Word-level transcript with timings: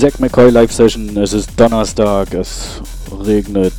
Zack 0.00 0.18
McCoy 0.18 0.48
Live 0.48 0.72
Session. 0.72 1.14
Es 1.18 1.34
ist 1.34 1.50
Donnerstag, 1.60 2.32
es 2.32 2.80
regnet 3.22 3.74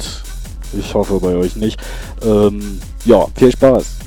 Ich 0.78 0.94
hoffe 0.94 1.20
bei 1.20 1.34
euch 1.34 1.56
nicht. 1.56 1.82
Ähm, 2.22 2.80
ja, 3.06 3.26
viel 3.36 3.52
Spaß. 3.52 4.01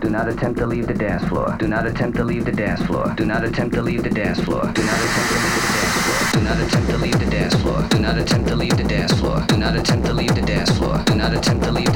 Do 0.00 0.10
not 0.10 0.28
attempt 0.28 0.58
to 0.60 0.66
leave 0.66 0.86
the 0.86 0.94
dance 0.94 1.24
floor. 1.28 1.56
Do 1.58 1.66
not 1.66 1.86
attempt 1.86 2.16
to 2.18 2.24
leave 2.24 2.44
the 2.44 2.52
dance 2.52 2.80
floor. 2.82 3.12
Do 3.16 3.24
not 3.24 3.44
attempt 3.44 3.74
to 3.74 3.82
leave 3.82 4.02
the 4.04 4.10
dance 4.10 4.40
floor. 4.40 4.62
Do 4.72 4.82
not 4.82 5.00
attempt 5.00 5.28
to 5.30 5.38
leave 5.42 5.58
the 5.58 5.70
dance 5.70 5.94
floor. 5.96 6.28
Do 6.30 6.40
not 6.40 6.58
attempt 6.60 6.88
to 6.88 6.96
leave 6.96 7.18
the 7.18 7.24
dance 7.26 7.54
floor. 7.54 7.82
Do 7.88 7.98
not 7.98 8.16
attempt 8.16 8.48
to 8.48 8.54
leave 8.54 8.76
the 8.76 8.84
dance 8.84 9.12
floor. 9.18 9.44
Do 9.48 9.56
not 9.56 9.76
attempt 9.76 10.06
to 10.06 10.12
leave 10.14 10.34
the 10.34 10.42
dance 10.42 10.70
floor. 10.78 11.02
Do 11.04 11.14
not 11.16 11.32
attempt 11.34 11.64
to 11.64 11.72
leave 11.72 11.87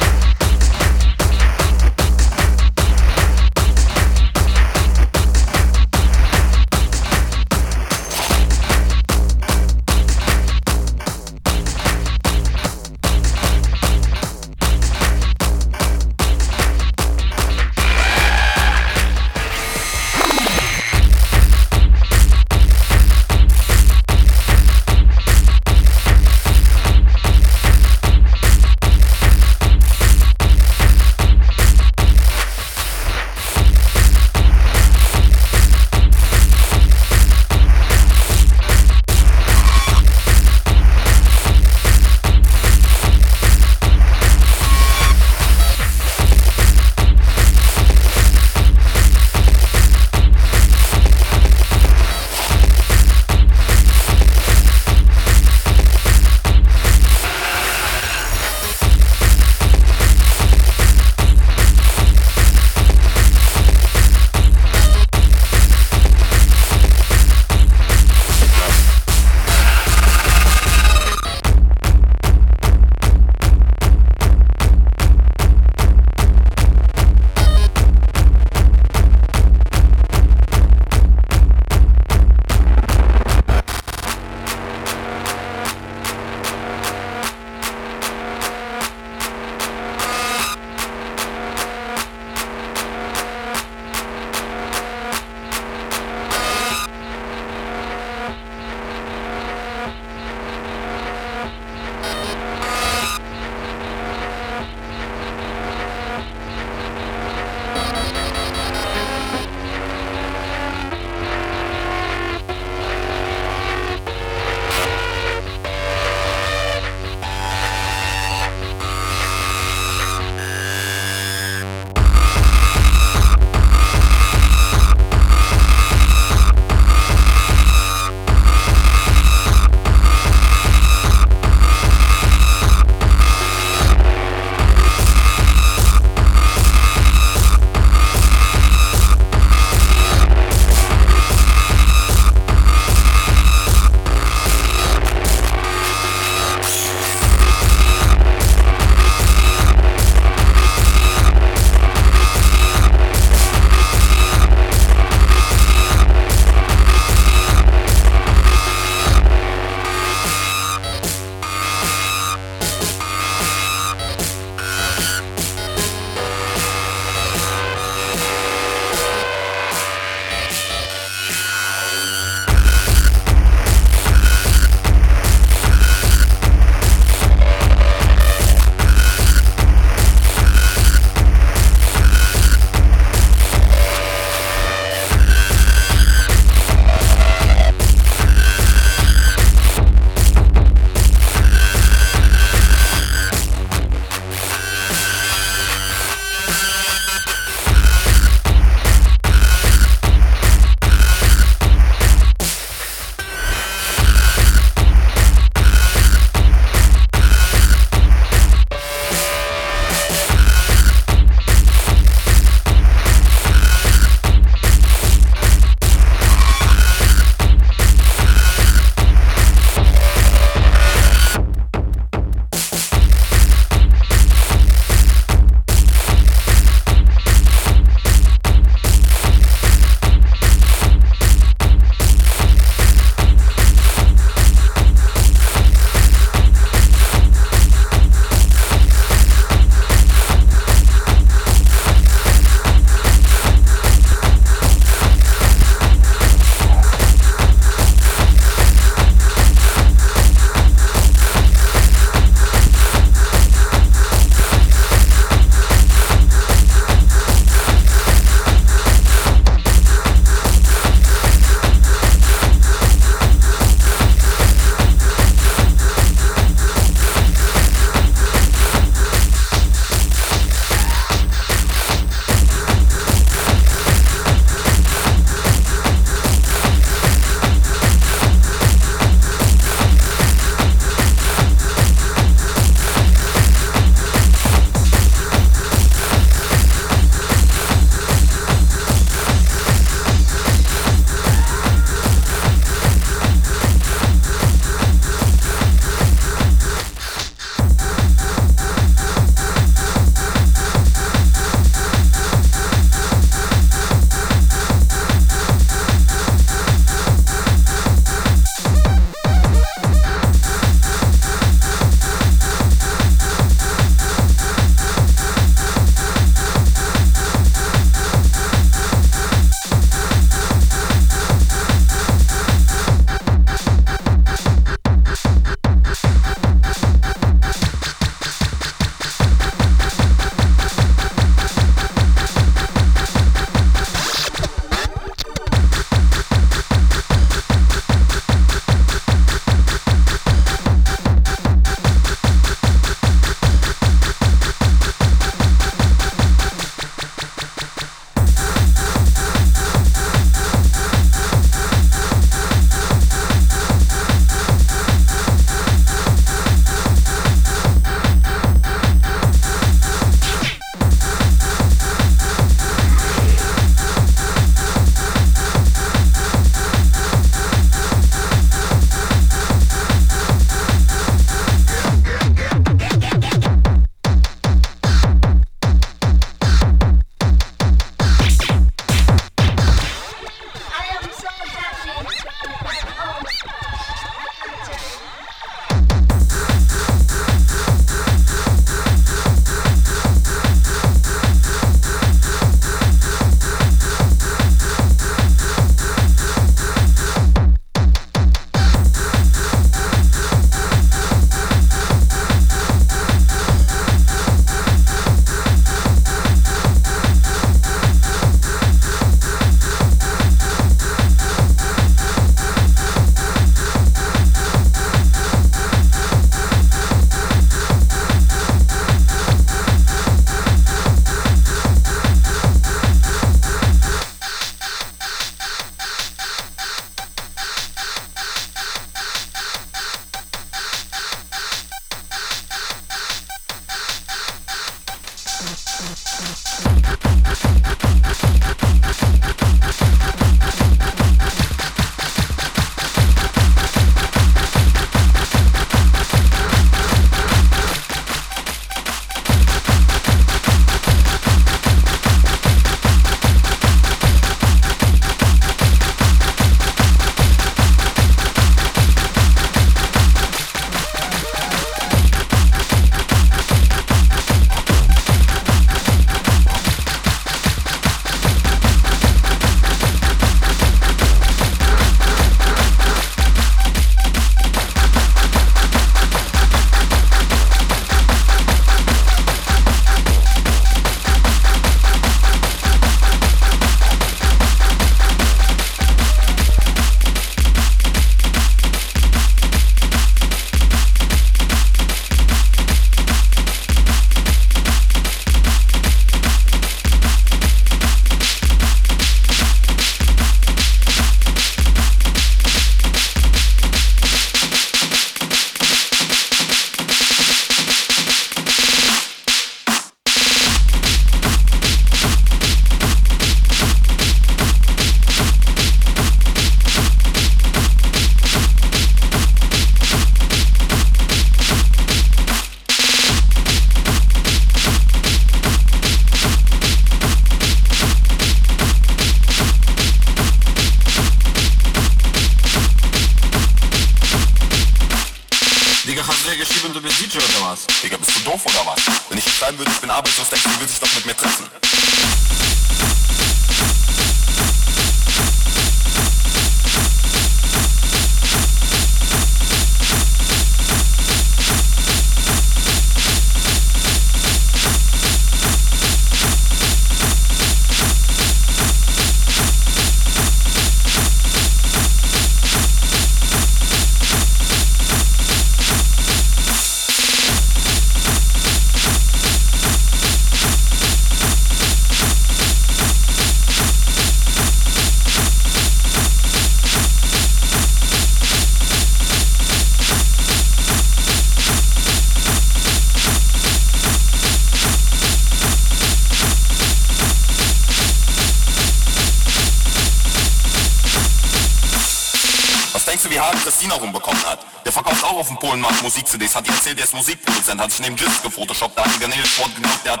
Musik-CDs, 596.72 596.72
hat 596.72 596.78
ihr 596.78 596.78
erzählt, 596.78 596.78
er 596.78 596.84
ist 596.84 596.94
Musikproduzent, 596.94 597.60
hat 597.60 597.70
sich 597.70 597.80
neben 597.80 597.96
Jizz 597.96 598.22
gefotoshoppt, 598.22 598.78
da 598.78 598.84
hat 598.84 598.94
die 598.94 599.00
Garnele 599.00 599.26
Sport 599.26 599.54
geglaubt, 599.54 599.84
der 599.84 599.92
hat 599.92 600.00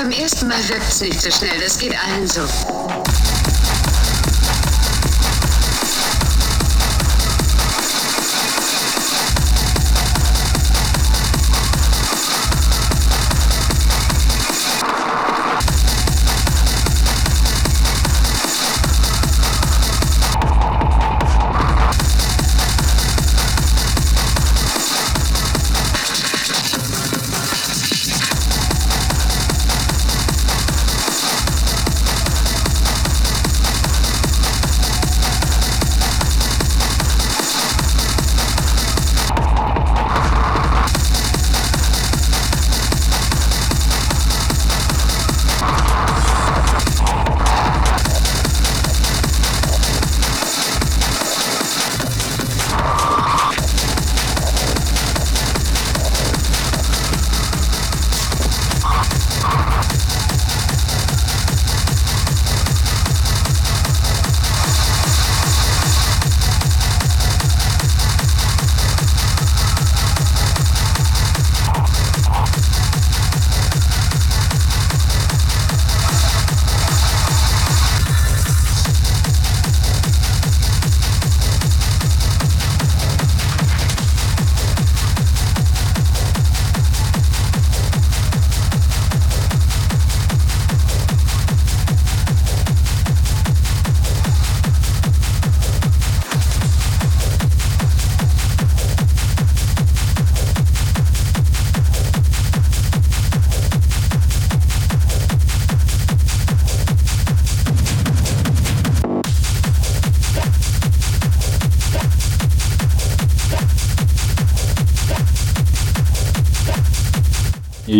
dann 0.00 0.12
ersten 0.12 0.48
Mal 0.48 0.68
wirkt's 0.68 1.00
nicht 1.02 1.20
so 1.20 1.30
schnell. 1.30 1.60
Das 1.60 1.78
geht 1.78 1.94
allen 1.94 2.26
so. 2.26 2.40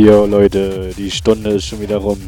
Jo 0.01 0.25
Leute, 0.25 0.95
die 0.97 1.11
Stunde 1.11 1.51
ist 1.51 1.67
schon 1.67 1.83
wieder 1.83 1.99
rum. 1.99 2.21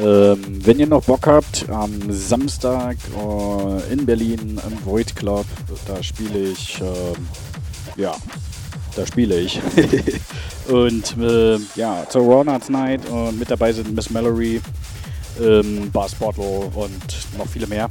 Ähm, 0.00 0.40
wenn 0.64 0.78
ihr 0.78 0.86
noch 0.86 1.04
Bock 1.04 1.26
habt, 1.26 1.68
am 1.68 2.10
Samstag 2.10 2.96
äh, 3.14 3.92
in 3.92 4.06
Berlin 4.06 4.58
im 4.66 4.86
Void 4.86 5.14
Club, 5.14 5.44
da 5.86 6.02
spiele 6.02 6.52
ich, 6.52 6.80
ähm, 6.80 7.28
ja, 7.96 8.14
da 8.96 9.04
spiele 9.04 9.38
ich. 9.38 9.60
und 10.68 11.18
äh, 11.18 11.58
ja, 11.74 12.06
zur 12.08 12.42
Nights 12.42 12.70
Night 12.70 13.06
und 13.10 13.38
mit 13.38 13.50
dabei 13.50 13.70
sind 13.74 13.94
Miss 13.94 14.08
Mallory, 14.08 14.62
ähm, 15.38 15.90
Bass 15.92 16.14
Bottle 16.14 16.70
und 16.74 17.36
noch 17.36 17.48
viele 17.48 17.66
mehr. 17.66 17.90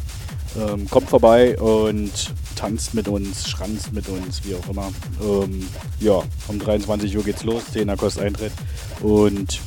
Ähm, 0.58 0.90
kommt 0.90 1.08
vorbei 1.08 1.56
und 1.60 2.34
tanzt 2.56 2.94
mit 2.94 3.08
uns, 3.08 3.50
schranzt 3.50 3.94
mit 3.94 4.08
uns, 4.10 4.44
wie 4.44 4.56
auch 4.56 4.70
immer. 4.70 4.92
Ähm, 5.22 5.68
ja, 6.00 6.22
um 6.48 6.60
23 6.60 7.16
Uhr 7.18 7.24
geht's 7.24 7.44
los, 7.44 7.64
10er 7.74 7.98
kostet 7.98 8.24
Eintritt. 8.24 8.54
Und 9.02 9.60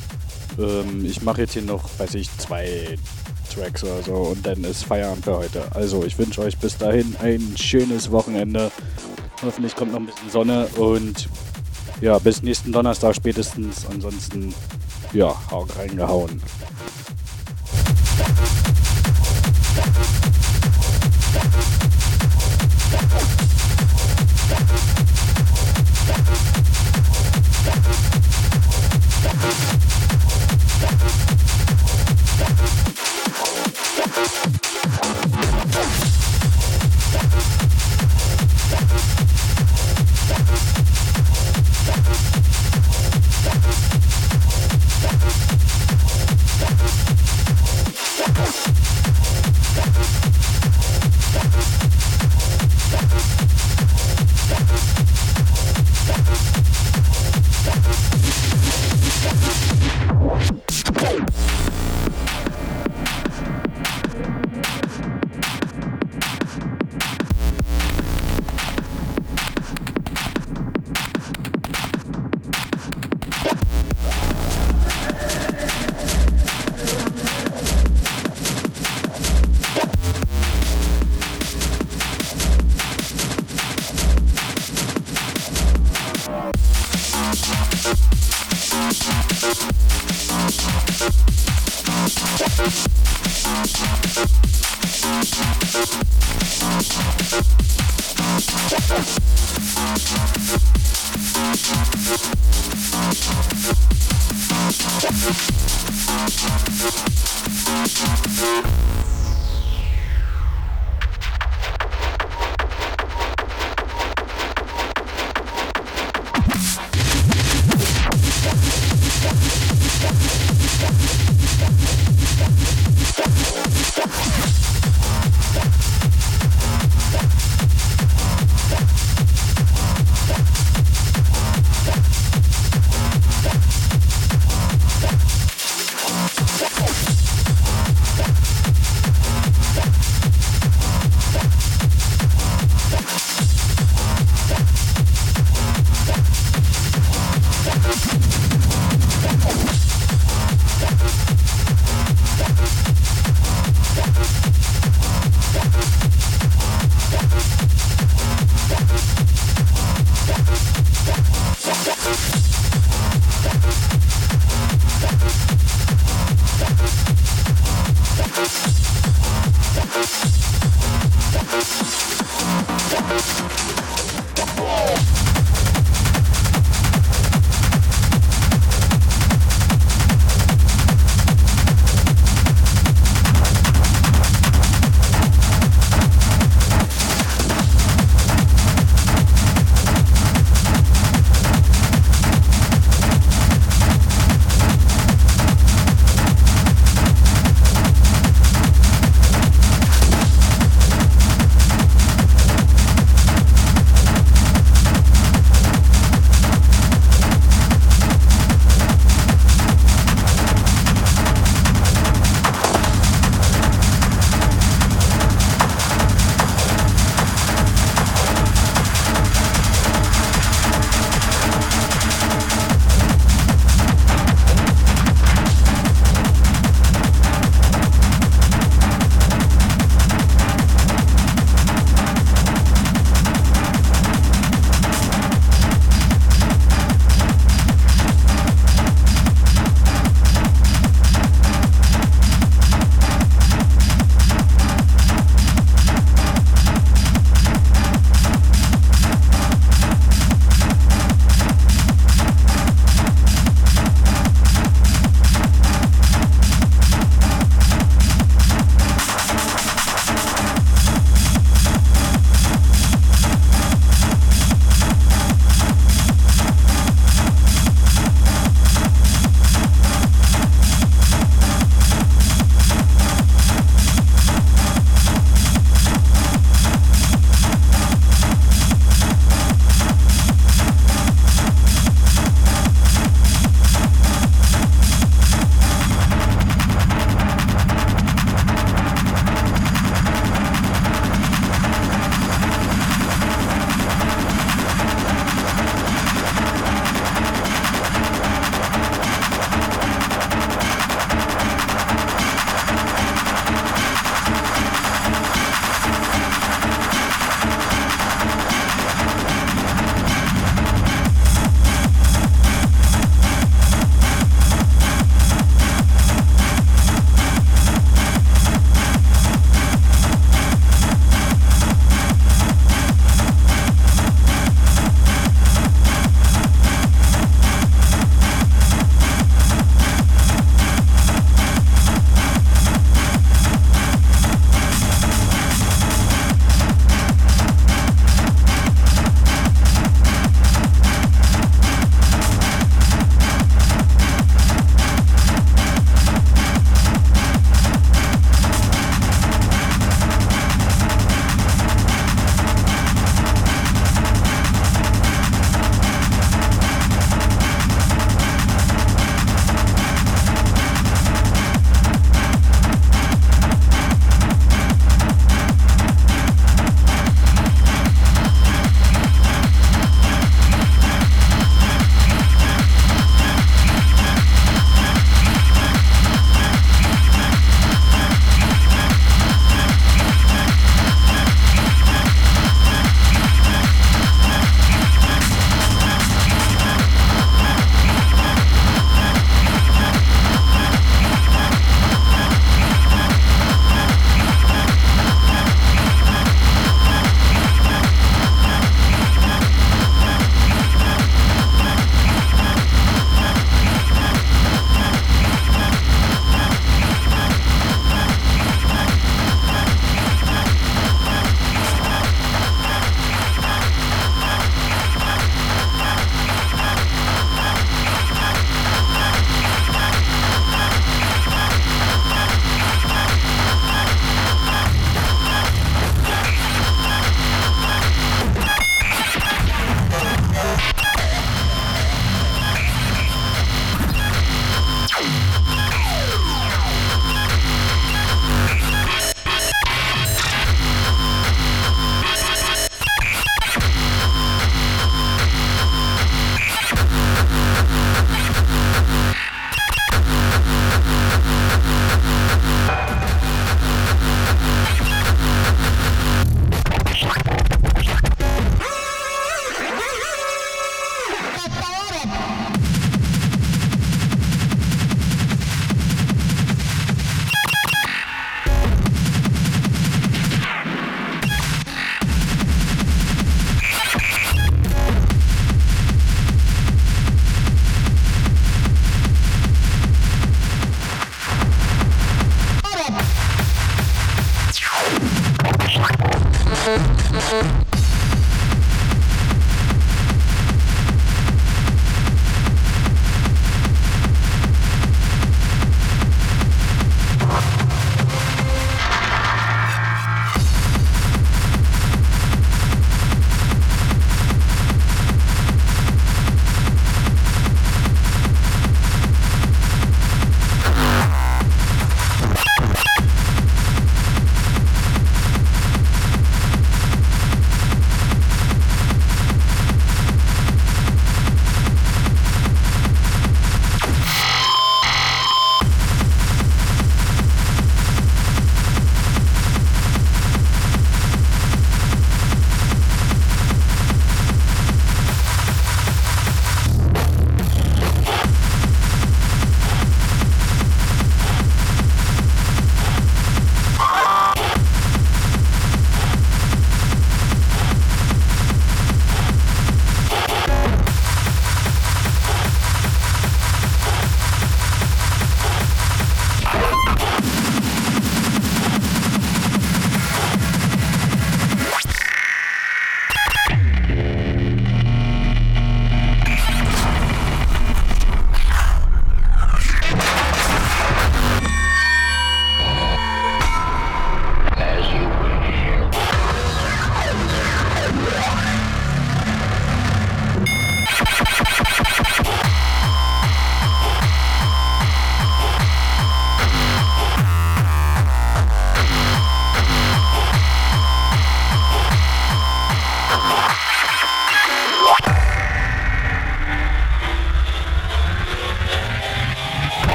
ähm, 0.57 1.05
ich 1.05 1.21
mache 1.21 1.41
jetzt 1.41 1.53
hier 1.53 1.61
noch, 1.61 1.87
weiß 1.97 2.15
ich, 2.15 2.29
zwei 2.37 2.97
Tracks 3.53 3.83
oder 3.83 4.03
so 4.03 4.13
und 4.13 4.45
dann 4.45 4.63
ist 4.63 4.85
Feierabend 4.85 5.25
für 5.25 5.37
heute. 5.37 5.63
Also 5.73 6.03
ich 6.03 6.17
wünsche 6.17 6.41
euch 6.41 6.57
bis 6.57 6.77
dahin 6.77 7.15
ein 7.21 7.55
schönes 7.57 8.11
Wochenende. 8.11 8.71
Hoffentlich 9.41 9.75
kommt 9.75 9.91
noch 9.91 9.99
ein 9.99 10.05
bisschen 10.05 10.29
Sonne 10.29 10.67
und 10.77 11.29
ja, 12.01 12.17
bis 12.19 12.41
nächsten 12.43 12.71
Donnerstag 12.71 13.15
spätestens. 13.15 13.85
Ansonsten, 13.85 14.53
ja, 15.13 15.35
reingehauen. 15.77 16.41